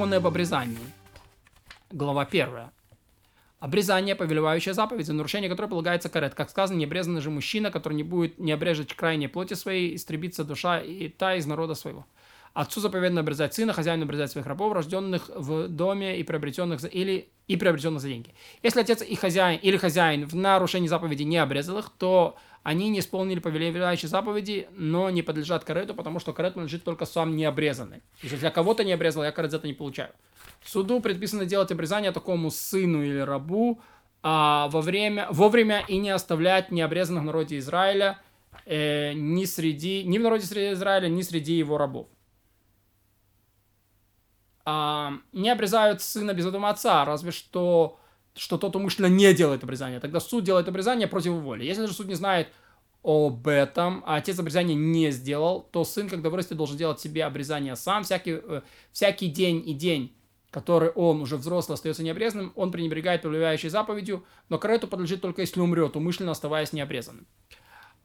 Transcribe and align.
Законы 0.00 0.14
об 0.14 0.26
обрезании. 0.26 0.78
Глава 1.92 2.22
1. 2.22 2.48
Обрезание, 3.58 4.16
повелевающая 4.16 4.72
заповедь, 4.72 5.04
за 5.04 5.12
нарушение 5.12 5.50
которой 5.50 5.66
полагается 5.66 6.08
карет. 6.08 6.34
Как 6.34 6.48
сказано, 6.48 6.78
необрезанный 6.78 7.20
же 7.20 7.28
мужчина, 7.28 7.70
который 7.70 7.92
не 7.92 8.02
будет 8.02 8.38
не 8.38 8.50
обрежет 8.50 8.94
крайней 8.94 9.28
плоти 9.28 9.52
своей, 9.52 9.94
истребится 9.94 10.42
душа 10.42 10.80
и 10.80 11.10
та 11.10 11.34
из 11.34 11.44
народа 11.44 11.74
своего. 11.74 12.06
Отцу 12.52 12.80
заповедно 12.80 13.20
обрезать 13.20 13.54
сына, 13.54 13.72
хозяину 13.72 14.04
обрезать 14.04 14.32
своих 14.32 14.46
рабов, 14.46 14.72
рожденных 14.72 15.30
в 15.34 15.68
доме 15.68 16.18
и 16.18 16.24
приобретенных 16.24 16.80
за, 16.80 16.88
или 16.88 17.28
и 17.46 17.56
приобретенных 17.56 18.00
за 18.00 18.08
деньги. 18.08 18.34
Если 18.62 18.80
отец 18.80 19.02
и 19.02 19.14
хозяин 19.14 19.60
или 19.60 19.76
хозяин 19.76 20.26
в 20.26 20.34
нарушении 20.34 20.88
заповеди 20.88 21.22
не 21.22 21.38
обрезал 21.38 21.78
их, 21.78 21.90
то 21.96 22.36
они 22.64 22.88
не 22.88 22.98
исполнили 22.98 23.38
повелевающие 23.38 24.08
заповеди, 24.08 24.68
но 24.72 25.10
не 25.10 25.22
подлежат 25.22 25.64
карету, 25.64 25.94
потому 25.94 26.18
что 26.18 26.32
карет 26.32 26.56
надлежит 26.56 26.82
только 26.82 27.06
сам 27.06 27.36
необрезанный. 27.36 27.98
То 28.20 28.26
если 28.26 28.44
я 28.44 28.50
кого-то 28.50 28.82
не 28.82 28.92
обрезал, 28.92 29.22
я 29.22 29.30
карет 29.30 29.52
за 29.52 29.58
это 29.58 29.68
не 29.68 29.74
получаю. 29.74 30.10
Суду 30.64 31.00
предписано 31.00 31.46
делать 31.46 31.70
обрезание 31.70 32.10
такому 32.10 32.50
сыну 32.50 33.02
или 33.02 33.18
рабу 33.18 33.80
а, 34.22 34.68
во 34.68 34.82
время, 34.82 35.28
вовремя 35.30 35.84
и 35.86 35.98
не 35.98 36.10
оставлять 36.10 36.72
необрезанных 36.72 37.22
в 37.22 37.26
народе 37.26 37.58
Израиля 37.58 38.18
э, 38.66 39.12
ни, 39.14 39.44
среди, 39.44 40.02
ни 40.02 40.18
в 40.18 40.22
народе 40.22 40.44
Израиля, 40.72 41.08
ни 41.08 41.22
среди 41.22 41.54
его 41.54 41.78
рабов 41.78 42.08
а, 44.72 45.14
не 45.32 45.50
обрезают 45.50 46.00
сына 46.00 46.32
без 46.32 46.46
ведома 46.46 46.70
отца, 46.70 47.04
разве 47.04 47.32
что, 47.32 47.98
что 48.36 48.56
тот 48.56 48.76
умышленно 48.76 49.06
не 49.06 49.34
делает 49.34 49.64
обрезание. 49.64 49.98
Тогда 49.98 50.20
суд 50.20 50.44
делает 50.44 50.68
обрезание 50.68 51.08
против 51.08 51.32
воли. 51.32 51.64
Если 51.64 51.86
же 51.86 51.92
суд 51.92 52.06
не 52.06 52.14
знает 52.14 52.48
об 53.02 53.48
этом, 53.48 54.04
а 54.06 54.14
отец 54.16 54.38
обрезание 54.38 54.76
не 54.76 55.10
сделал, 55.10 55.66
то 55.72 55.82
сын, 55.84 56.08
когда 56.08 56.30
вырастет, 56.30 56.56
должен 56.56 56.76
делать 56.76 57.00
себе 57.00 57.24
обрезание 57.24 57.74
сам. 57.74 58.04
Всякий, 58.04 58.38
э, 58.40 58.60
всякий 58.92 59.26
день 59.26 59.68
и 59.68 59.74
день, 59.74 60.14
который 60.52 60.90
он 60.90 61.20
уже 61.20 61.36
взрослый 61.36 61.74
остается 61.74 62.04
необрезанным, 62.04 62.52
он 62.54 62.70
пренебрегает 62.70 63.22
повелевающей 63.22 63.70
заповедью, 63.70 64.24
но 64.50 64.58
карету 64.58 64.86
подлежит 64.86 65.20
только 65.20 65.40
если 65.40 65.58
умрет, 65.58 65.96
умышленно 65.96 66.30
оставаясь 66.30 66.72
необрезанным. 66.72 67.26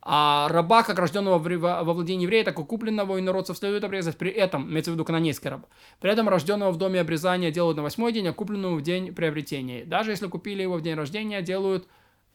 А 0.07 0.47
раба, 0.49 0.83
как 0.83 0.99
рожденного 0.99 1.39
во 1.39 1.93
владении 1.93 2.25
еврея, 2.25 2.43
так 2.43 2.59
и 2.59 2.63
купленного 2.63 3.19
инородцев 3.19 3.57
следует 3.57 3.83
обрезать. 3.83 4.17
При 4.17 4.29
этом, 4.29 4.69
имеется 4.69 4.91
в 4.91 4.93
виду 4.93 5.03
канонейский 5.03 5.49
раб, 5.49 5.65
при 5.99 6.11
этом 6.11 6.29
рожденного 6.29 6.71
в 6.71 6.77
доме 6.77 7.01
обрезания 7.01 7.49
делают 7.49 7.77
на 7.77 7.81
восьмой 7.81 8.13
день, 8.13 8.27
а 8.27 8.33
купленного 8.33 8.75
в 8.75 8.83
день 8.83 9.15
приобретения. 9.15 9.83
Даже 9.83 10.11
если 10.11 10.27
купили 10.27 10.61
его 10.61 10.75
в 10.75 10.83
день 10.83 10.93
рождения, 10.93 11.41
делают 11.41 11.87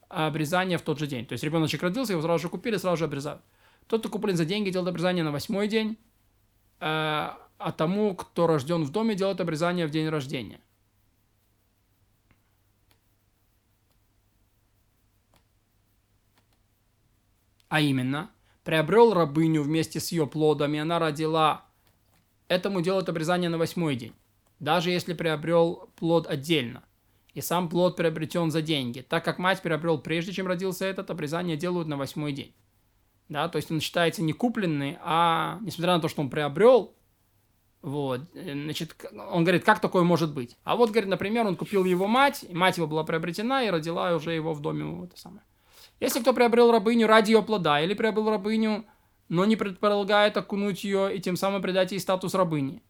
обрезание 0.08 0.78
в 0.78 0.82
тот 0.82 0.98
же 0.98 1.06
день. 1.06 1.24
То 1.26 1.34
есть 1.34 1.44
ребеночек 1.44 1.80
родился, 1.80 2.12
его 2.12 2.22
сразу 2.22 2.42
же 2.42 2.48
купили, 2.48 2.76
сразу 2.76 2.96
же 2.96 3.04
обрезают. 3.04 3.40
Тот, 3.86 4.00
кто 4.00 4.08
куплен 4.08 4.36
за 4.36 4.44
деньги, 4.44 4.70
делает 4.70 4.88
обрезание 4.88 5.22
на 5.22 5.30
восьмой 5.30 5.68
день, 5.68 5.96
э, 6.80 6.84
а 6.84 7.72
тому, 7.76 8.16
кто 8.16 8.48
рожден 8.48 8.82
в 8.82 8.90
доме, 8.90 9.14
делает 9.14 9.40
обрезание 9.40 9.86
в 9.86 9.90
день 9.90 10.08
рождения. 10.08 10.58
А 17.70 17.80
именно, 17.80 18.30
приобрел 18.64 19.14
рабыню 19.14 19.62
вместе 19.62 20.00
с 20.00 20.10
ее 20.12 20.26
плодом, 20.26 20.74
и 20.74 20.78
она 20.78 20.98
родила. 20.98 21.64
Этому 22.48 22.80
делают 22.82 23.08
обрезание 23.08 23.48
на 23.48 23.58
восьмой 23.58 23.94
день. 23.94 24.12
Даже 24.58 24.90
если 24.90 25.14
приобрел 25.14 25.88
плод 25.94 26.26
отдельно. 26.26 26.82
И 27.32 27.40
сам 27.40 27.68
плод 27.68 27.96
приобретен 27.96 28.50
за 28.50 28.60
деньги. 28.60 29.02
Так 29.08 29.24
как 29.24 29.38
мать 29.38 29.62
приобрел 29.62 29.98
прежде, 29.98 30.32
чем 30.32 30.48
родился 30.48 30.84
этот, 30.84 31.10
обрезание 31.10 31.56
делают 31.56 31.86
на 31.86 31.96
восьмой 31.96 32.32
день. 32.32 32.52
Да, 33.28 33.48
то 33.48 33.56
есть 33.56 33.70
он 33.70 33.80
считается 33.80 34.20
не 34.22 34.32
купленный, 34.32 34.98
а 35.02 35.60
несмотря 35.60 35.94
на 35.94 36.00
то, 36.00 36.08
что 36.08 36.22
он 36.22 36.28
приобрел, 36.28 36.96
вот, 37.82 38.22
значит, 38.34 38.96
он 39.30 39.44
говорит, 39.44 39.62
как 39.62 39.78
такое 39.78 40.02
может 40.02 40.34
быть? 40.34 40.56
А 40.64 40.74
вот, 40.74 40.90
говорит, 40.90 41.08
например, 41.08 41.46
он 41.46 41.54
купил 41.54 41.84
его 41.84 42.08
мать, 42.08 42.44
мать 42.50 42.78
его 42.78 42.88
была 42.88 43.04
приобретена 43.04 43.62
и 43.62 43.70
родила 43.70 44.12
уже 44.16 44.32
его 44.32 44.54
в 44.54 44.60
доме, 44.60 45.04
это 45.04 45.16
самое. 45.16 45.44
Если 46.00 46.20
кто 46.20 46.32
приобрел 46.32 46.72
рабыню 46.72 47.06
ради 47.06 47.32
ее 47.32 47.42
плода, 47.42 47.80
или 47.80 47.94
приобрел 47.94 48.30
рабыню, 48.30 48.86
но 49.28 49.44
не 49.44 49.56
предполагает 49.56 50.36
окунуть 50.36 50.82
ее 50.82 51.14
и 51.14 51.20
тем 51.20 51.36
самым 51.36 51.62
придать 51.62 51.92
ей 51.92 52.00
статус 52.00 52.34
рабыни, 52.34 52.82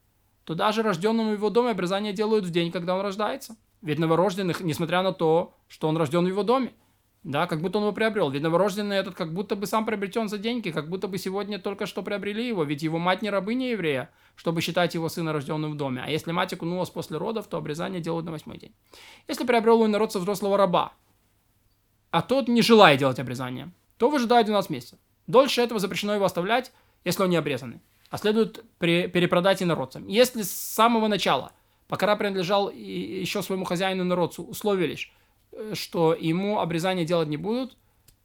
то 0.44 0.54
даже 0.54 0.82
рожденному 0.82 1.30
в 1.30 1.34
его 1.34 1.50
доме 1.50 1.70
обрезание 1.70 2.12
делают 2.12 2.44
в 2.44 2.50
день, 2.50 2.72
когда 2.72 2.94
он 2.94 3.02
рождается. 3.02 3.56
Ведь 3.82 3.98
новорожденных, 3.98 4.60
несмотря 4.60 5.02
на 5.02 5.12
то, 5.12 5.54
что 5.68 5.88
он 5.88 5.96
рожден 5.96 6.24
в 6.24 6.28
его 6.28 6.42
доме, 6.42 6.72
да, 7.22 7.46
как 7.46 7.60
будто 7.60 7.78
он 7.78 7.84
его 7.84 7.92
приобрел. 7.92 8.30
Ведь 8.30 8.42
новорожденный 8.42 8.96
этот 8.96 9.14
как 9.14 9.34
будто 9.34 9.54
бы 9.54 9.66
сам 9.66 9.84
приобретен 9.84 10.28
за 10.28 10.38
деньги, 10.38 10.70
как 10.70 10.88
будто 10.88 11.06
бы 11.06 11.18
сегодня 11.18 11.58
только 11.58 11.84
что 11.84 12.02
приобрели 12.02 12.46
его. 12.46 12.64
Ведь 12.64 12.82
его 12.82 12.98
мать 12.98 13.20
не 13.20 13.28
рабыня 13.28 13.70
еврея, 13.70 14.10
чтобы 14.36 14.62
считать 14.62 14.94
его 14.94 15.08
сына 15.08 15.32
рожденным 15.32 15.72
в 15.72 15.76
доме. 15.76 16.02
А 16.04 16.10
если 16.10 16.32
мать 16.32 16.52
окунулась 16.52 16.88
после 16.88 17.18
родов, 17.18 17.46
то 17.46 17.58
обрезание 17.58 18.00
делают 18.00 18.24
на 18.24 18.32
восьмой 18.32 18.56
день. 18.56 18.74
Если 19.28 19.44
приобрел 19.44 19.82
он 19.82 19.90
народца 19.90 20.18
взрослого 20.18 20.56
раба, 20.56 20.92
а 22.10 22.22
тот 22.22 22.48
не 22.48 22.62
желает 22.62 22.98
делать 22.98 23.18
обрезание, 23.18 23.70
то 23.96 24.10
выжидает 24.10 24.46
12 24.46 24.70
месяцев. 24.70 24.98
Дольше 25.26 25.60
этого 25.60 25.78
запрещено 25.80 26.14
его 26.14 26.24
оставлять, 26.24 26.72
если 27.04 27.22
он 27.22 27.30
не 27.30 27.36
обрезанный. 27.36 27.80
А 28.10 28.18
следует 28.18 28.64
при, 28.78 29.06
перепродать 29.06 29.62
инородцам. 29.62 30.08
Если 30.08 30.42
с 30.42 30.50
самого 30.50 31.06
начала, 31.06 31.52
пока 31.86 32.14
принадлежал 32.16 32.70
еще 32.70 33.42
своему 33.42 33.64
хозяину 33.64 34.04
народцу, 34.04 34.42
условились, 34.44 35.08
э, 35.52 35.74
что 35.74 36.14
ему 36.14 36.58
обрезание 36.58 37.06
делать 37.06 37.28
не 37.28 37.36
будут, 37.36 37.76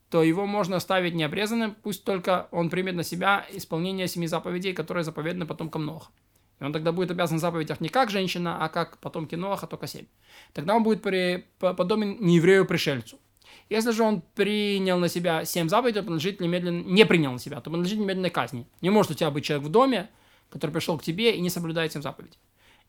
то 0.10 0.24
его 0.24 0.46
можно 0.46 0.78
оставить 0.78 1.14
необрезанным, 1.14 1.76
пусть 1.84 2.04
только 2.04 2.48
он 2.52 2.70
примет 2.70 2.96
на 2.96 3.04
себя 3.04 3.46
исполнение 3.52 4.08
семи 4.08 4.28
заповедей, 4.28 4.74
которые 4.74 5.04
заповеданы 5.04 5.46
потомкам 5.46 5.86
Ноха. 5.86 6.10
И 6.60 6.64
он 6.64 6.72
тогда 6.72 6.92
будет 6.92 7.12
обязан 7.12 7.38
заповедях 7.38 7.82
не 7.82 7.90
как 7.90 8.10
женщина, 8.10 8.64
а 8.64 8.70
как 8.70 8.98
потомки 9.00 9.36
Ноаха, 9.36 9.68
только 9.68 9.88
семь. 9.88 10.06
Тогда 10.54 10.76
он 10.76 10.84
будет 10.84 11.02
при, 11.02 11.46
подобен 11.60 12.18
нееврею-пришельцу. 12.22 13.20
Если 13.70 13.92
же 13.92 14.04
он 14.04 14.22
принял 14.36 15.00
на 15.00 15.08
себя 15.08 15.44
семь 15.44 15.70
заповедей, 15.70 16.02
то 16.02 16.08
подлежит 16.08 16.40
немедленно, 16.40 16.84
не 16.84 17.06
принял 17.06 17.32
на 17.32 17.40
себя, 17.40 17.62
то 17.62 17.72
подлежит 17.72 17.98
немедленной 18.00 18.30
казни. 18.30 18.68
Не 18.82 18.92
может 18.92 19.12
у 19.12 19.14
тебя 19.16 19.32
быть 19.32 19.44
человек 19.44 19.68
в 19.68 19.72
доме, 19.72 20.10
который 20.50 20.72
пришел 20.72 20.98
к 21.00 21.04
тебе 21.04 21.36
и 21.36 21.42
не 21.42 21.50
соблюдает 21.50 21.92
семь 21.92 22.02
заповедей. 22.02 22.38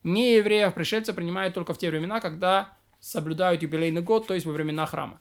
Не 0.02 0.36
евреев 0.36 0.74
пришельца 0.74 1.14
принимают 1.14 1.54
только 1.54 1.72
в 1.72 1.78
те 1.78 1.90
времена, 1.90 2.20
когда 2.20 2.76
соблюдают 3.00 3.62
юбилейный 3.62 4.02
год, 4.02 4.26
то 4.26 4.34
есть 4.34 4.44
во 4.44 4.52
времена 4.52 4.84
храма. 4.84 5.20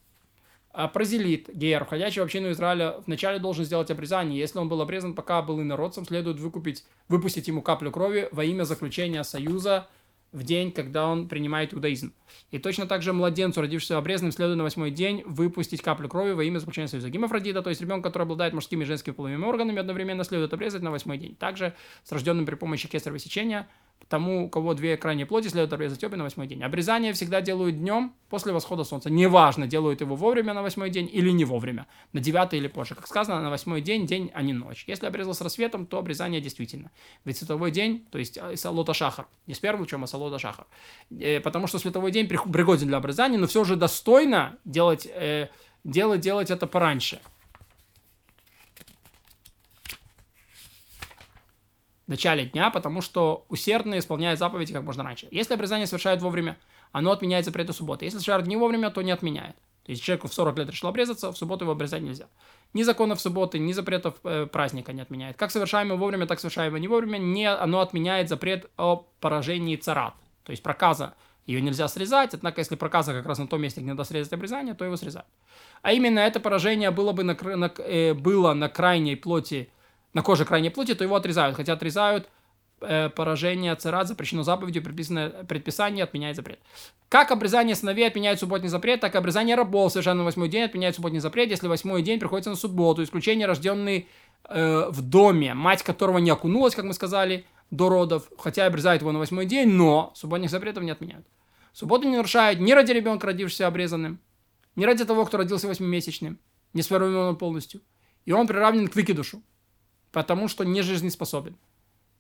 А 0.72 0.90
прозелит, 0.90 1.50
гейер, 1.54 1.86
входящий 1.86 2.20
в 2.20 2.26
общину 2.26 2.52
Израиля, 2.52 2.96
вначале 3.06 3.40
должен 3.40 3.64
сделать 3.64 3.90
обрезание. 3.90 4.38
Если 4.38 4.60
он 4.60 4.68
был 4.68 4.82
обрезан, 4.82 5.14
пока 5.14 5.42
был 5.42 5.62
инородцем, 5.62 6.06
следует 6.06 6.38
выкупить, 6.38 6.84
выпустить 7.08 7.48
ему 7.48 7.62
каплю 7.62 7.92
крови 7.92 8.28
во 8.34 8.44
имя 8.44 8.64
заключения 8.64 9.24
союза 9.24 9.88
в 10.36 10.44
день, 10.44 10.72
когда 10.72 11.08
он 11.08 11.28
принимает 11.28 11.74
иудаизм. 11.74 12.14
И 12.52 12.60
точно 12.60 12.86
так 12.86 13.02
же 13.02 13.14
младенцу, 13.14 13.62
родившемуся 13.62 13.98
обрезанным, 13.98 14.32
следует 14.32 14.58
на 14.58 14.64
восьмой 14.64 14.92
день 14.92 15.24
выпустить 15.26 15.82
каплю 15.82 16.10
крови 16.10 16.34
во 16.34 16.44
имя 16.44 16.60
заключения 16.60 16.88
союза. 16.88 17.10
Гимофродита, 17.10 17.62
то 17.62 17.70
есть 17.70 17.82
ребенок, 17.82 18.04
который 18.04 18.24
обладает 18.24 18.54
мужскими 18.54 18.84
и 18.84 18.86
женскими 18.86 19.14
половыми 19.14 19.46
органами, 19.46 19.80
одновременно 19.80 20.24
следует 20.24 20.54
обрезать 20.54 20.82
на 20.82 20.92
восьмой 20.92 21.18
день. 21.18 21.36
Также 21.36 21.74
с 22.04 22.12
рожденным 22.12 22.46
при 22.46 22.56
помощи 22.56 22.88
кесарево 22.88 23.18
сечения 23.18 23.68
тому, 24.08 24.46
у 24.46 24.50
кого 24.50 24.74
две 24.74 24.98
крайние 24.98 25.26
плоти, 25.26 25.48
следует 25.48 25.74
обрезать 25.74 26.04
обе 26.04 26.16
на 26.16 26.24
восьмой 26.24 26.48
день. 26.48 26.64
Обрезание 26.64 27.14
всегда 27.14 27.42
делают 27.42 27.80
днем 27.80 28.14
после 28.30 28.54
восхода 28.54 28.84
солнца. 28.84 29.10
Неважно, 29.10 29.68
делают 29.68 30.02
его 30.02 30.16
вовремя 30.16 30.54
на 30.54 30.62
восьмой 30.62 30.90
день 30.90 31.10
или 31.12 31.32
не 31.32 31.46
вовремя, 31.46 31.88
на 32.14 32.20
девятый 32.20 32.60
или 32.60 32.68
позже. 32.68 32.96
Как 32.96 33.08
сказано, 33.08 33.42
на 33.42 33.50
восьмой 33.50 33.82
день, 33.82 34.06
день, 34.06 34.32
а 34.34 34.42
не 34.42 34.54
ночь. 34.54 34.86
Если 34.88 35.06
обрезал 35.08 35.34
с 35.34 35.42
рассветом, 35.42 35.86
то 35.86 35.98
обрезание 35.98 36.40
действительно. 36.40 36.92
Ведь 37.26 37.38
световой 37.38 37.72
день, 37.72 38.06
то 38.12 38.20
есть 38.20 38.38
э, 38.38 38.56
салота 38.56 38.94
шахар, 38.94 39.28
не 39.48 39.54
с 39.54 39.60
первым 39.60 39.86
чем, 39.86 40.04
а 40.04 40.08
салота 40.08 40.40
шахар. 40.40 40.68
Э, 41.20 41.40
потому 41.40 41.68
что 41.68 41.80
световой 41.80 42.12
день 42.12 42.28
пригоден 42.28 42.88
для 42.88 42.98
обрезания, 42.98 43.40
но 43.40 43.48
все 43.48 43.64
же 43.64 43.76
достойно 43.76 44.58
делать, 44.66 45.08
э, 45.08 45.50
делать, 45.84 46.22
делать 46.22 46.52
это 46.52 46.68
пораньше. 46.68 47.20
В 52.06 52.10
начале 52.10 52.46
дня, 52.46 52.70
потому 52.70 53.02
что 53.02 53.46
усердно 53.50 53.98
исполняет 53.98 54.40
заповеди 54.40 54.74
как 54.74 54.84
можно 54.84 55.04
раньше. 55.04 55.28
Если 55.32 55.54
обрезание 55.54 55.88
совершают 55.88 56.22
вовремя, 56.22 56.58
оно 56.92 57.12
отменяет 57.12 57.46
запреты 57.46 57.74
субботы. 57.74 58.06
Если 58.06 58.20
совершают 58.20 58.48
не 58.48 58.58
вовремя, 58.58 58.92
то 58.92 59.02
не 59.02 59.12
отменяет. 59.12 59.56
То 59.86 59.92
есть 59.92 60.04
человеку 60.04 60.28
в 60.28 60.34
40 60.34 60.58
лет 60.58 60.70
решил 60.70 60.90
обрезаться, 60.90 61.32
в 61.32 61.38
субботу 61.38 61.64
его 61.64 61.74
обрезать 61.74 62.02
нельзя. 62.02 62.28
Ни 62.74 62.84
законов 62.84 63.22
субботы, 63.22 63.60
ни 63.60 63.72
запретов 63.72 64.16
э, 64.24 64.48
праздника 64.48 64.94
не 64.94 65.02
отменяет. 65.02 65.38
Как 65.38 65.52
совершаемое 65.52 65.98
вовремя, 65.98 66.26
так 66.26 66.40
совершаемое 66.40 66.80
не 66.80 66.88
вовремя, 66.88 67.18
не, 67.18 67.50
оно 67.50 67.82
отменяет 67.82 68.28
запрет 68.28 68.70
о 68.78 69.06
поражении 69.20 69.76
царат. 69.76 70.16
То 70.44 70.52
есть 70.52 70.64
проказа 70.64 71.14
ее 71.46 71.62
нельзя 71.62 71.88
срезать, 71.88 72.34
однако 72.34 72.62
если 72.62 72.76
проказа 72.76 73.14
как 73.14 73.28
раз 73.28 73.38
на 73.38 73.48
том 73.48 73.62
месте, 73.62 73.82
где 73.82 73.92
надо 73.92 74.04
срезать 74.04 74.34
обрезание, 74.34 74.74
то 74.74 74.84
его 74.84 74.98
срезают. 74.98 75.28
А 75.84 75.94
именно 75.94 76.20
это 76.20 76.40
поражение 76.40 76.90
было 76.90 77.12
бы 77.12 77.24
на, 77.24 77.36
на, 77.56 77.72
э, 77.78 78.16
было 78.16 78.54
на 78.54 78.70
крайней 78.70 79.16
плоти 79.16 79.70
на 80.16 80.24
коже 80.24 80.46
крайней 80.46 80.72
плоти, 80.72 80.96
то 80.96 81.04
его 81.04 81.16
отрезают. 81.16 81.58
Хотя 81.58 81.74
отрезают 81.74 82.30
э, 82.80 83.10
поражение 83.10 83.76
царат 83.76 84.08
запрещено 84.08 84.44
заповедью, 84.44 84.82
предписанное 84.82 85.30
предписание 85.44 86.06
отменяет 86.06 86.38
запрет. 86.38 86.60
Как 87.10 87.32
обрезание 87.32 87.76
сыновей 87.76 88.08
отменяет 88.08 88.40
субботний 88.40 88.70
запрет, 88.70 89.02
так 89.02 89.14
и 89.14 89.18
обрезание 89.18 89.56
рабов 89.56 89.92
совершенно 89.92 90.20
на 90.20 90.24
восьмой 90.24 90.48
день 90.48 90.64
отменяет 90.64 90.96
субботний 90.96 91.20
запрет, 91.20 91.50
если 91.50 91.68
восьмой 91.68 92.02
день 92.02 92.18
приходится 92.18 92.50
на 92.50 92.56
субботу. 92.56 93.04
Исключение 93.04 93.46
рожденный 93.46 94.08
э, 94.48 94.90
в 94.90 95.02
доме, 95.02 95.54
мать 95.54 95.84
которого 95.84 96.20
не 96.20 96.32
окунулась, 96.32 96.76
как 96.76 96.86
мы 96.86 96.94
сказали, 96.94 97.46
до 97.70 97.90
родов, 97.90 98.30
хотя 98.40 98.68
обрезают 98.68 99.02
его 99.02 99.12
на 99.12 99.20
восьмой 99.20 99.46
день, 99.46 99.68
но 99.68 100.14
субботних 100.16 100.50
запретов 100.50 100.84
не 100.84 100.92
отменяют. 100.92 101.28
Субботу 101.74 102.08
не 102.08 102.16
нарушают 102.16 102.62
ни 102.62 102.72
ради 102.72 102.94
ребенка, 102.94 103.28
родившегося 103.28 103.68
обрезанным, 103.68 104.22
ни 104.78 104.86
ради 104.86 105.04
того, 105.04 105.26
кто 105.26 105.38
родился 105.38 105.68
восьмимесячным, 105.68 106.40
не 106.72 106.82
сформированным 106.84 107.36
полностью. 107.36 107.82
И 108.24 108.32
он 108.32 108.48
приравнен 108.48 108.88
к 108.88 108.96
выкидушу, 108.96 109.42
потому 110.16 110.48
что 110.48 110.64
не 110.64 110.82
жизнеспособен. 110.82 111.58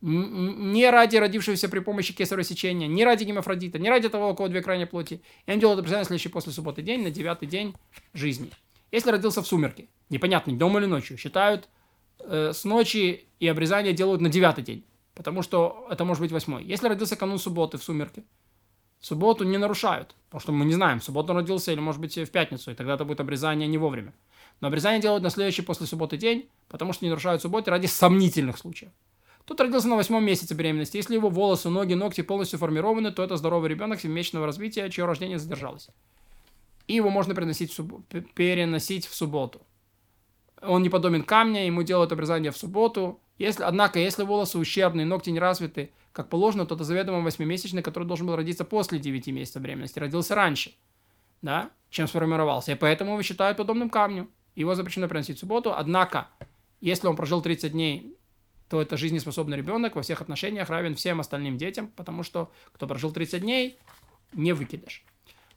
Не 0.02 0.90
ради 0.90 1.16
родившегося 1.16 1.70
при 1.70 1.80
помощи 1.80 2.14
кесарево 2.14 2.44
сечения, 2.44 2.88
не 2.88 3.06
ради 3.06 3.24
гемофродита, 3.24 3.80
не 3.80 3.90
ради 3.90 4.10
того, 4.10 4.32
у 4.32 4.36
кого 4.36 4.50
две 4.50 4.62
крайние 4.62 4.86
плоти. 4.86 5.22
И 5.46 5.52
он 5.54 5.60
делает 5.60 5.80
обрезание 5.80 6.04
следующий 6.04 6.28
после 6.28 6.52
субботы 6.52 6.82
день, 6.82 7.04
на 7.04 7.10
девятый 7.10 7.48
день 7.48 7.74
жизни. 8.14 8.52
Если 8.92 9.10
родился 9.10 9.42
в 9.42 9.48
сумерки, 9.48 9.88
непонятно, 10.10 10.52
днем 10.52 10.78
или 10.78 10.88
ночью, 10.88 11.18
считают 11.18 11.70
э, 12.20 12.52
с 12.52 12.66
ночи 12.66 13.28
и 13.40 13.48
обрезание 13.48 13.94
делают 13.94 14.20
на 14.20 14.28
девятый 14.28 14.66
день, 14.66 14.84
потому 15.14 15.42
что 15.42 15.88
это 15.90 16.04
может 16.04 16.20
быть 16.22 16.34
восьмой. 16.34 16.66
Если 16.66 16.90
родился 16.90 17.16
канун 17.16 17.40
субботы 17.40 17.78
в 17.78 17.84
сумерки, 17.84 18.26
субботу 19.00 19.46
не 19.46 19.58
нарушают, 19.58 20.16
потому 20.26 20.42
что 20.42 20.52
мы 20.52 20.66
не 20.66 20.74
знаем, 20.74 21.00
субботу 21.00 21.32
он 21.32 21.38
родился 21.38 21.72
или 21.72 21.80
может 21.80 22.02
быть 22.02 22.18
в 22.18 22.30
пятницу, 22.30 22.72
и 22.72 22.76
тогда 22.76 22.96
это 22.96 23.06
будет 23.06 23.22
обрезание 23.22 23.70
не 23.70 23.78
вовремя. 23.78 24.14
Но 24.62 24.68
обрезание 24.68 25.02
делают 25.02 25.24
на 25.24 25.30
следующий 25.30 25.62
после 25.62 25.86
субботы 25.86 26.18
день, 26.18 26.50
потому 26.68 26.94
что 26.94 27.06
не 27.06 27.10
нарушают 27.10 27.42
субботы 27.42 27.72
ради 27.72 27.88
сомнительных 27.88 28.58
случаев. 28.58 28.92
Тут 29.46 29.62
родился 29.62 29.88
на 29.88 29.96
восьмом 29.96 30.26
месяце 30.26 30.56
беременности. 30.56 30.98
Если 30.98 31.14
его 31.14 31.30
волосы, 31.30 31.70
ноги, 31.70 31.94
ногти 31.94 32.22
полностью 32.22 32.58
формированы, 32.58 33.12
то 33.12 33.24
это 33.24 33.38
здоровый 33.38 33.70
ребенок 33.70 34.02
семимесячного 34.02 34.46
развития, 34.48 34.90
чье 34.90 35.06
рождение 35.06 35.38
задержалось. 35.38 35.90
И 36.88 36.96
его 36.96 37.10
можно 37.10 37.36
переносить 37.36 37.72
в, 37.72 37.76
суб... 37.76 38.08
переносить 38.34 39.06
в 39.06 39.14
субботу. 39.14 39.62
Он 40.62 40.82
не 40.82 40.90
подобен 40.90 41.24
камня, 41.24 41.66
ему 41.66 41.84
делают 41.84 42.12
обрезание 42.12 42.52
в 42.52 42.58
субботу. 42.58 43.20
Если, 43.38 43.64
однако, 43.64 44.00
если 44.00 44.24
волосы 44.24 44.58
ущербные, 44.58 45.06
ногти 45.06 45.30
не 45.30 45.40
развиты, 45.40 45.92
как 46.12 46.30
положено, 46.30 46.66
то 46.66 46.76
это 46.76 46.84
заведомо 46.84 47.22
восьмимесячный, 47.22 47.84
который 47.84 48.08
должен 48.08 48.26
был 48.26 48.36
родиться 48.36 48.64
после 48.64 49.00
9 49.00 49.28
месяцев 49.28 49.62
беременности, 49.62 50.00
родился 50.00 50.34
раньше, 50.34 50.74
да, 51.42 51.70
чем 51.90 52.08
сформировался. 52.08 52.72
И 52.72 52.76
поэтому 52.76 53.12
его 53.12 53.22
считают 53.22 53.58
подобным 53.58 53.90
камню. 53.90 54.30
Его 54.56 54.76
запрещено 54.76 55.08
приносить 55.08 55.38
в 55.38 55.40
субботу. 55.42 55.74
Однако, 55.74 56.28
если 56.82 57.08
он 57.08 57.16
прожил 57.16 57.42
30 57.42 57.72
дней 57.72 58.16
то 58.70 58.82
это 58.82 58.98
жизнеспособный 58.98 59.58
ребенок 59.58 59.96
во 59.96 60.02
всех 60.02 60.22
отношениях 60.22 60.70
равен 60.70 60.96
всем 60.96 61.20
остальным 61.20 61.58
детям, 61.58 61.92
потому 61.96 62.24
что 62.24 62.52
кто 62.74 62.88
прожил 62.88 63.12
30 63.12 63.42
дней, 63.42 63.78
не 64.34 64.54
выкидыш. 64.54 65.04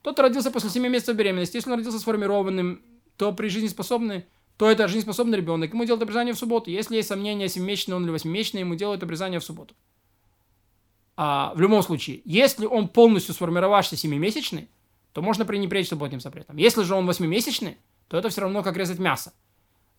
Тот, 0.03 0.15
кто 0.15 0.23
родился 0.23 0.51
после 0.51 0.71
7 0.71 0.87
месяцев 0.89 1.17
беременности, 1.17 1.57
если 1.57 1.71
он 1.71 1.79
родился 1.79 1.99
сформированным, 1.99 2.83
то 3.17 3.33
при 3.33 3.49
жизнеспособный, 3.49 4.27
то 4.57 4.71
это 4.71 4.89
жизнеспособный 4.89 5.39
ребенок, 5.39 5.73
ему 5.73 5.85
делают 5.85 6.03
обрезание 6.03 6.35
в 6.35 6.39
субботу. 6.39 6.71
Если 6.71 6.97
есть 6.97 7.09
сомнения, 7.09 7.47
7-месячный 7.47 7.95
он 7.95 8.05
или 8.05 8.15
8-месячный, 8.15 8.61
ему 8.61 8.75
делают 8.75 9.03
обрезание 9.03 9.41
в 9.41 9.45
субботу. 9.45 9.75
А, 11.17 11.53
в 11.55 11.61
любом 11.61 11.83
случае, 11.83 12.21
если 12.25 12.67
он 12.67 12.89
полностью 12.89 13.35
сформировавшийся 13.35 14.07
7-месячный, 14.07 14.69
то 15.13 15.23
можно 15.23 15.45
пренебречь 15.45 15.89
субботним 15.89 16.21
запретом. 16.21 16.57
Если 16.59 16.83
же 16.83 16.95
он 16.95 17.09
8-месячный, 17.09 17.77
то 18.09 18.17
это 18.17 18.29
все 18.29 18.41
равно 18.43 18.63
как 18.63 18.77
резать 18.77 18.99
мясо. 18.99 19.33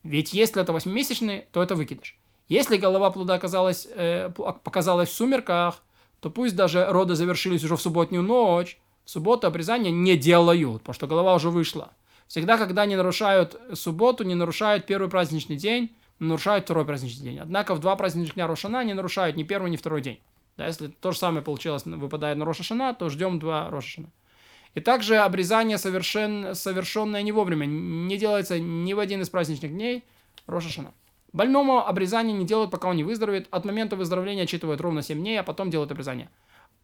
Ведь 0.03 0.33
если 0.33 0.61
это 0.61 0.71
8-месячный, 0.71 1.45
то 1.51 1.61
это 1.61 1.75
выкидыш. 1.75 2.17
Если 2.47 2.77
голова 2.77 3.11
плода 3.11 3.35
оказалась, 3.35 3.87
э, 3.93 4.29
показалась 4.29 5.09
в 5.09 5.13
сумерках, 5.13 5.83
то 6.19 6.29
пусть 6.29 6.55
даже 6.55 6.85
роды 6.85 7.15
завершились 7.15 7.63
уже 7.63 7.75
в 7.75 7.81
субботнюю 7.81 8.23
ночь, 8.23 8.79
в 9.05 9.09
субботу 9.09 9.47
обрезания 9.47 9.91
не 9.91 10.17
делают, 10.17 10.81
потому 10.81 10.93
что 10.93 11.07
голова 11.07 11.35
уже 11.35 11.49
вышла. 11.49 11.91
Всегда, 12.27 12.57
когда 12.57 12.85
не 12.85 12.95
нарушают 12.95 13.59
субботу, 13.73 14.23
не 14.23 14.35
нарушают 14.35 14.85
первый 14.85 15.09
праздничный 15.09 15.55
день, 15.55 15.95
нарушают 16.19 16.65
второй 16.65 16.85
праздничный 16.85 17.23
день. 17.23 17.39
Однако 17.39 17.73
в 17.73 17.79
два 17.79 17.95
праздничных 17.95 18.35
дня 18.35 18.47
Рошана 18.47 18.83
не 18.83 18.93
нарушают 18.93 19.35
ни 19.35 19.43
первый, 19.43 19.71
ни 19.71 19.77
второй 19.77 20.01
день. 20.01 20.19
Да, 20.57 20.67
если 20.67 20.87
то 20.87 21.11
же 21.11 21.17
самое 21.17 21.41
получилось, 21.41 21.85
выпадает 21.85 22.37
на 22.37 22.45
Рошашана, 22.45 22.93
то 22.93 23.09
ждем 23.09 23.39
два 23.39 23.69
Рошашана. 23.69 24.09
И 24.75 24.81
также 24.81 25.17
обрезание, 25.17 25.77
совершен, 25.77 26.53
совершенное 26.53 27.21
не 27.21 27.31
вовремя, 27.31 27.65
не 27.65 28.17
делается 28.17 28.59
ни 28.59 28.93
в 28.93 28.99
один 28.99 29.21
из 29.21 29.29
праздничных 29.29 29.71
дней 29.71 30.03
Рошашана. 30.47 30.93
Больному 31.31 31.85
обрезание 31.85 32.35
не 32.35 32.45
делают, 32.45 32.71
пока 32.71 32.89
он 32.89 32.95
не 32.95 33.03
выздоровеет. 33.03 33.47
От 33.51 33.65
момента 33.65 33.95
выздоровления 33.95 34.43
отчитывают 34.43 34.81
ровно 34.81 35.01
7 35.01 35.19
дней, 35.19 35.39
а 35.39 35.43
потом 35.43 35.69
делают 35.69 35.91
обрезание. 35.91 36.29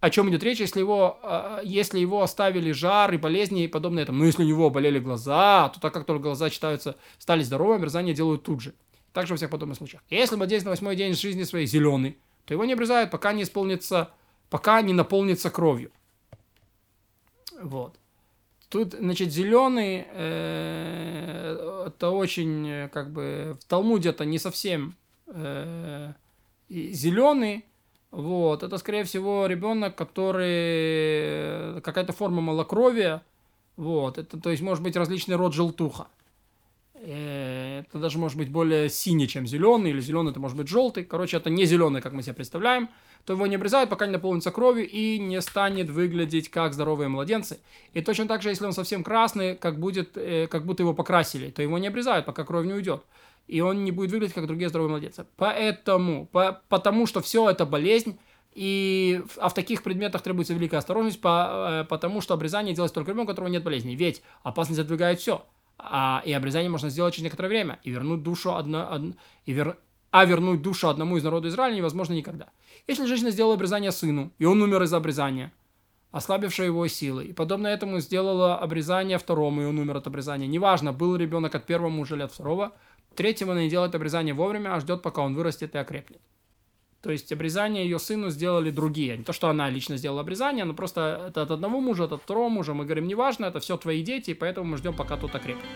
О 0.01 0.09
чем 0.09 0.29
идет 0.29 0.43
речь, 0.43 0.59
если 0.59 0.79
его, 0.79 1.19
э, 1.23 1.61
если 1.63 1.99
его 1.99 2.21
оставили 2.21 2.71
жар 2.71 3.13
и 3.13 3.17
болезни 3.17 3.63
и 3.63 3.67
подобное 3.67 4.03
этому. 4.03 4.19
Но 4.19 4.25
если 4.25 4.43
у 4.43 4.45
него 4.45 4.69
болели 4.69 4.99
глаза, 4.99 5.69
то 5.69 5.79
так 5.79 5.93
как 5.93 6.05
только 6.05 6.23
глаза 6.23 6.49
считаются, 6.49 6.95
стали 7.17 7.41
здоровыми, 7.41 7.77
обрезание 7.77 8.13
делают 8.13 8.43
тут 8.43 8.61
же. 8.61 8.73
Также 9.13 9.33
во 9.33 9.37
всех 9.37 9.49
подобных 9.49 9.77
случаях. 9.77 10.03
Если 10.09 10.35
младенец 10.35 10.63
на 10.63 10.71
восьмой 10.71 10.95
день 10.95 11.15
жизни 11.15 11.43
своей 11.43 11.65
зеленый, 11.65 12.17
то 12.45 12.53
его 12.53 12.65
не 12.65 12.73
обрезают, 12.73 13.09
пока 13.09 13.33
не 13.33 13.43
исполнится, 13.43 14.11
пока 14.49 14.81
не 14.81 14.93
наполнится 14.93 15.49
кровью. 15.49 15.91
Вот. 17.61 17.95
Тут, 18.69 18.93
значит, 18.93 19.31
зеленый, 19.31 20.05
э, 20.11 21.83
это 21.87 22.09
очень, 22.09 22.67
э, 22.67 22.89
как 22.89 23.11
бы, 23.11 23.57
в 23.61 23.65
Талмуде 23.65 24.09
это 24.09 24.25
не 24.25 24.39
совсем 24.39 24.95
э, 25.27 26.13
зеленый, 26.69 27.65
вот, 28.11 28.63
это, 28.63 28.77
скорее 28.77 29.03
всего, 29.03 29.45
ребенок, 29.45 29.95
который, 29.95 31.81
какая-то 31.81 32.13
форма 32.13 32.41
малокровия, 32.41 33.21
вот, 33.77 34.17
это, 34.17 34.39
то 34.39 34.49
есть, 34.49 34.63
может 34.63 34.83
быть, 34.83 34.95
различный 34.95 35.35
род 35.35 35.53
желтуха. 35.53 36.07
Э, 36.95 37.64
это 37.79 37.99
даже 37.99 38.17
может 38.17 38.37
быть 38.37 38.49
более 38.49 38.89
синий, 38.89 39.27
чем 39.27 39.47
зеленый, 39.47 39.91
или 39.91 39.99
зеленый 39.99 40.31
это 40.31 40.39
может 40.39 40.57
быть 40.57 40.67
желтый. 40.67 41.03
Короче, 41.03 41.37
это 41.37 41.49
не 41.49 41.65
зеленый, 41.65 42.01
как 42.01 42.13
мы 42.13 42.23
себе 42.23 42.33
представляем. 42.33 42.89
То 43.25 43.33
его 43.33 43.47
не 43.47 43.55
обрезают, 43.55 43.89
пока 43.89 44.05
не 44.05 44.11
наполнится 44.11 44.51
кровью 44.51 44.87
и 44.87 45.17
не 45.17 45.41
станет 45.41 45.89
выглядеть 45.89 46.49
как 46.49 46.73
здоровые 46.73 47.07
младенцы. 47.07 47.59
И 47.93 48.01
точно 48.01 48.27
так 48.27 48.41
же, 48.41 48.49
если 48.49 48.65
он 48.65 48.73
совсем 48.73 49.03
красный, 49.03 49.55
как, 49.55 49.79
будет, 49.79 50.15
э, 50.15 50.47
как 50.47 50.65
будто 50.65 50.83
его 50.83 50.93
покрасили, 50.93 51.49
то 51.49 51.61
его 51.61 51.77
не 51.77 51.87
обрезают, 51.87 52.25
пока 52.25 52.43
кровь 52.43 52.65
не 52.65 52.73
уйдет. 52.73 53.03
И 53.47 53.61
он 53.61 53.83
не 53.83 53.91
будет 53.91 54.11
выглядеть 54.11 54.35
как 54.35 54.47
другие 54.47 54.69
здоровые 54.69 54.91
младенцы. 54.91 55.25
Поэтому, 55.37 56.27
по, 56.27 56.61
потому 56.69 57.07
что 57.07 57.21
все 57.21 57.49
это 57.49 57.65
болезнь, 57.65 58.17
и, 58.53 59.21
а 59.37 59.49
в 59.49 59.53
таких 59.53 59.83
предметах 59.83 60.21
требуется 60.21 60.53
великая 60.53 60.77
осторожность, 60.77 61.19
по, 61.19 61.81
э, 61.83 61.85
потому 61.89 62.21
что 62.21 62.33
обрезание 62.33 62.73
делать 62.73 62.93
только 62.93 63.11
ребенку, 63.11 63.31
у 63.31 63.33
которого 63.33 63.49
нет 63.49 63.63
болезни. 63.63 63.95
Ведь 63.95 64.21
опасность 64.43 64.77
задвигает 64.77 65.19
все. 65.19 65.45
А, 65.77 66.21
и 66.25 66.31
обрезание 66.33 66.69
можно 66.69 66.89
сделать 66.89 67.13
через 67.13 67.25
некоторое 67.25 67.49
время. 67.49 67.79
И 67.83 67.91
вернуть 67.91 68.23
душу 68.23 68.55
одно, 68.55 68.87
од, 68.89 69.01
и 69.45 69.53
вер, 69.53 69.77
а 70.11 70.25
вернуть 70.25 70.61
душу 70.61 70.87
одному 70.87 71.17
из 71.17 71.23
народа 71.23 71.49
Израиля 71.49 71.75
невозможно 71.75 72.13
никогда. 72.13 72.49
Если 72.87 73.05
женщина 73.05 73.31
сделала 73.31 73.55
обрезание 73.55 73.91
сыну, 73.91 74.31
и 74.37 74.45
он 74.45 74.61
умер 74.61 74.83
из 74.83 74.93
обрезания, 74.93 75.51
ослабившая 76.11 76.67
его 76.67 76.87
силы, 76.87 77.25
и 77.25 77.33
подобно 77.33 77.67
этому 77.67 77.99
сделала 77.99 78.57
обрезание 78.57 79.17
второму, 79.17 79.63
и 79.63 79.65
он 79.65 79.77
умер 79.77 79.97
от 79.97 80.07
обрезания, 80.07 80.47
неважно, 80.47 80.93
был 80.93 81.15
ребенок 81.17 81.55
от 81.55 81.65
первого 81.65 81.89
мужа 81.89 82.15
или 82.15 82.23
от 82.23 82.31
второго, 82.31 82.71
третьего 83.15 83.51
она 83.51 83.63
не 83.63 83.69
делает 83.69 83.95
обрезание 83.95 84.33
вовремя, 84.33 84.75
а 84.75 84.79
ждет, 84.79 85.01
пока 85.01 85.21
он 85.21 85.35
вырастет 85.35 85.75
и 85.75 85.77
окрепнет. 85.77 86.21
То 87.05 87.11
есть 87.11 87.31
обрезание 87.31 87.83
ее 87.83 87.99
сыну 87.99 88.31
сделали 88.31 88.71
другие. 88.71 89.15
Не 89.15 89.23
то, 89.23 89.31
что 89.31 89.47
она 89.47 89.69
лично 89.69 89.95
сделала 89.95 90.21
обрезание, 90.21 90.65
но 90.65 90.73
просто 90.73 91.25
это 91.27 91.43
от 91.43 91.51
одного 91.51 91.79
мужа, 91.79 92.05
это 92.05 92.15
от 92.15 92.23
второго 92.23 92.49
мужа. 92.49 92.73
Мы 92.73 92.85
говорим, 92.85 93.07
неважно, 93.07 93.45
это 93.45 93.59
все 93.59 93.77
твои 93.77 94.01
дети, 94.01 94.31
и 94.31 94.33
поэтому 94.33 94.71
мы 94.71 94.77
ждем, 94.77 94.95
пока 94.95 95.15
тот 95.15 95.35
окрепнет. 95.35 95.69